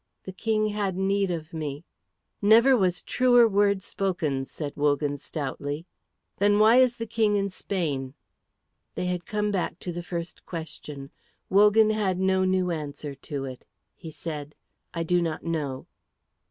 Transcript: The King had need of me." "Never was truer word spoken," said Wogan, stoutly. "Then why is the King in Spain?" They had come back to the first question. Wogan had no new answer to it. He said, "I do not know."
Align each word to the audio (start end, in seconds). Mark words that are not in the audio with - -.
The 0.23 0.31
King 0.33 0.69
had 0.69 0.97
need 0.97 1.29
of 1.29 1.53
me." 1.53 1.85
"Never 2.41 2.75
was 2.75 3.03
truer 3.03 3.47
word 3.47 3.83
spoken," 3.83 4.45
said 4.45 4.75
Wogan, 4.75 5.15
stoutly. 5.15 5.85
"Then 6.37 6.57
why 6.57 6.77
is 6.77 6.97
the 6.97 7.05
King 7.05 7.35
in 7.35 7.49
Spain?" 7.49 8.15
They 8.95 9.05
had 9.05 9.27
come 9.27 9.51
back 9.51 9.77
to 9.77 9.91
the 9.91 10.01
first 10.01 10.43
question. 10.43 11.11
Wogan 11.51 11.91
had 11.91 12.17
no 12.17 12.45
new 12.45 12.71
answer 12.71 13.13
to 13.13 13.45
it. 13.45 13.63
He 13.95 14.09
said, 14.09 14.55
"I 14.91 15.03
do 15.03 15.21
not 15.21 15.43
know." 15.43 15.85